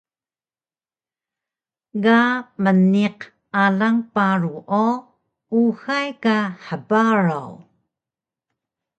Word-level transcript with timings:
Ga 2.03 2.21
mniq 2.65 3.19
alang 3.63 3.99
paru 4.13 4.55
o 4.83 4.85
uxay 5.61 6.07
ka 6.23 6.37
hbaraw 6.65 7.51